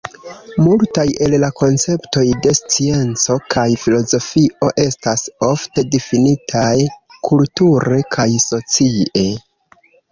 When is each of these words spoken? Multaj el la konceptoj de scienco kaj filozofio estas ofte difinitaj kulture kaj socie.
Multaj 0.67 1.03
el 1.25 1.35
la 1.43 1.49
konceptoj 1.59 2.23
de 2.45 2.55
scienco 2.61 3.37
kaj 3.57 3.67
filozofio 3.83 4.73
estas 4.87 5.29
ofte 5.51 5.85
difinitaj 5.93 6.75
kulture 7.31 8.03
kaj 8.19 8.31
socie. 8.53 9.31